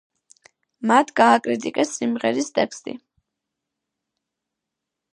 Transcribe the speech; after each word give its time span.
მათ 0.91 1.11
გააკრიტიკეს 1.19 1.93
სიმღერის 1.99 2.51
ტექსტი. 2.57 2.99